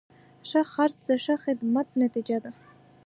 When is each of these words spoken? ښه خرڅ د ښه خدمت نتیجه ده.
ښه 0.49 0.61
خرڅ 0.71 0.97
د 1.07 1.09
ښه 1.23 1.35
خدمت 1.43 1.87
نتیجه 2.03 2.37
ده. 2.43 2.51